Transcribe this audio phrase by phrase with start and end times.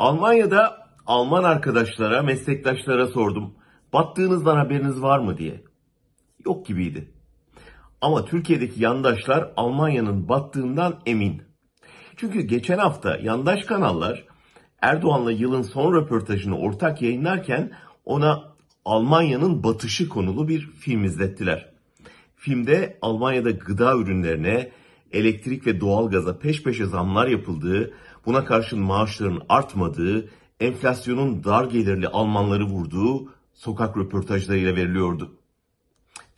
[0.00, 3.54] Almanya'da Alman arkadaşlara, meslektaşlara sordum.
[3.92, 5.64] Battığınızdan haberiniz var mı diye.
[6.44, 7.10] Yok gibiydi.
[8.00, 11.42] Ama Türkiye'deki yandaşlar Almanya'nın battığından emin.
[12.16, 14.24] Çünkü geçen hafta yandaş kanallar
[14.82, 17.72] Erdoğan'la yılın son röportajını ortak yayınlarken
[18.04, 18.44] ona
[18.84, 21.72] Almanya'nın batışı konulu bir film izlettiler.
[22.36, 24.70] Filmde Almanya'da gıda ürünlerine,
[25.12, 27.94] elektrik ve doğalgaza peş peşe zamlar yapıldığı,
[28.26, 30.28] buna karşın maaşların artmadığı,
[30.60, 35.36] enflasyonun dar gelirli Almanları vurduğu sokak röportajlarıyla veriliyordu.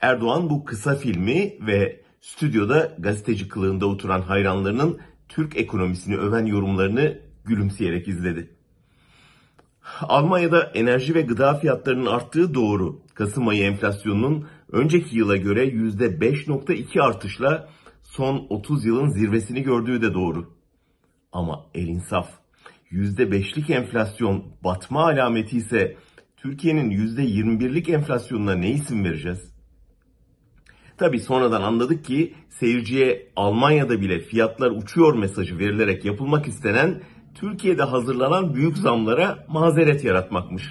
[0.00, 8.08] Erdoğan bu kısa filmi ve stüdyoda gazeteci kılığında oturan hayranlarının Türk ekonomisini öven yorumlarını gülümseyerek
[8.08, 8.50] izledi.
[10.00, 13.00] Almanya'da enerji ve gıda fiyatlarının arttığı doğru.
[13.14, 17.68] Kasım ayı enflasyonunun önceki yıla göre %5.2 artışla
[18.02, 20.61] son 30 yılın zirvesini gördüğü de doğru.
[21.32, 22.28] Ama el insaf.
[22.92, 25.96] %5'lik enflasyon batma alameti ise
[26.36, 29.52] Türkiye'nin %21'lik enflasyonuna ne isim vereceğiz?
[30.96, 37.02] Tabi sonradan anladık ki seyirciye Almanya'da bile fiyatlar uçuyor mesajı verilerek yapılmak istenen
[37.34, 40.62] Türkiye'de hazırlanan büyük zamlara mazeret yaratmakmış.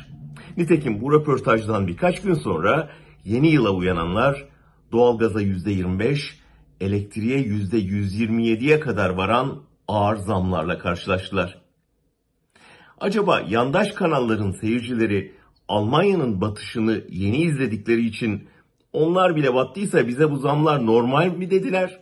[0.58, 2.90] Nitekim bu röportajdan birkaç gün sonra
[3.26, 4.46] yeni yıla uyananlar
[4.92, 6.20] doğalgaza %25,
[6.82, 9.62] elektriğe %127'ye kadar varan
[9.92, 11.62] ağır zamlarla karşılaştılar.
[13.00, 15.36] Acaba yandaş kanalların seyircileri
[15.68, 18.48] Almanya'nın batışını yeni izledikleri için
[18.94, 22.00] onlar bile battıysa bize bu zamlar normal mi dediler?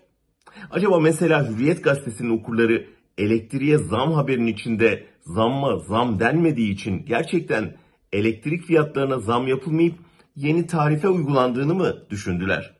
[0.71, 2.87] Acaba mesela Hürriyet gazetesinin okurları
[3.17, 7.77] elektriğe zam haberinin içinde zamma zam denmediği için gerçekten
[8.13, 9.95] elektrik fiyatlarına zam yapılmayıp
[10.35, 12.73] yeni tarife uygulandığını mı düşündüler?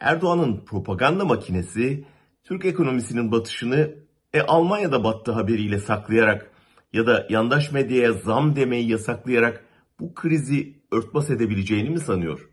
[0.00, 2.04] Erdoğan'ın propaganda makinesi
[2.48, 3.94] Türk ekonomisinin batışını
[4.32, 6.50] e, Almanya'da battı haberiyle saklayarak
[6.92, 9.64] ya da yandaş medyaya zam demeyi yasaklayarak
[10.00, 12.48] bu krizi örtbas edebileceğini mi sanıyor?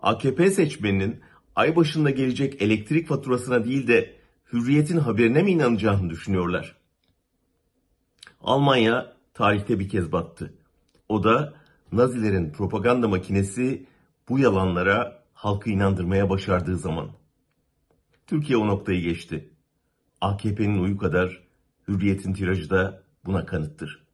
[0.00, 1.20] AKP seçmeninin
[1.56, 4.16] ay başında gelecek elektrik faturasına değil de
[4.52, 6.76] hürriyetin haberine mi inanacağını düşünüyorlar?
[8.40, 10.54] Almanya tarihte bir kez battı.
[11.08, 11.54] O da
[11.92, 13.86] Nazilerin propaganda makinesi
[14.28, 17.17] bu yalanlara halkı inandırmaya başardığı zaman.
[18.28, 19.50] Türkiye o noktayı geçti.
[20.20, 21.42] AKP'nin uyu kadar
[21.88, 24.07] hürriyetin tirajı da buna kanıttır.